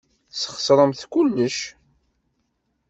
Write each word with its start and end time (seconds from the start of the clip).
Tesxeṣremt 0.31 1.01
kullec. 1.11 1.57